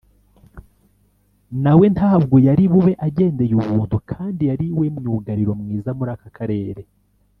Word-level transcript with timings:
na 1.63 1.73
we 1.79 1.85
ntabwo 1.95 2.35
yari 2.47 2.63
bube 2.71 2.93
agendeye 3.07 3.53
ubuntu 3.61 3.95
kandi 4.11 4.41
yari 4.49 4.67
we 4.77 4.85
myugariro 4.95 5.51
mwiza 5.61 5.89
muri 5.97 6.09
aka 6.15 6.29
karere 6.39 6.81